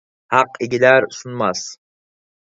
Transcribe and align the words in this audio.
ھەق 0.35 0.55
ئېگىلەر، 0.65 1.05
سۇنماس! 1.17 1.61